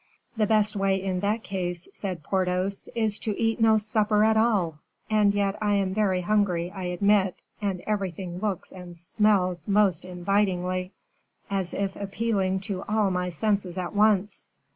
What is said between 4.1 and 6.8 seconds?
at all; and yet I am very hungry,